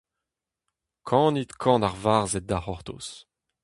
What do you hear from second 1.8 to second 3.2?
ar varzhed da c'hortoz.